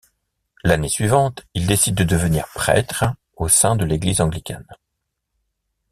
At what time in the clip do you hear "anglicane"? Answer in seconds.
4.19-4.65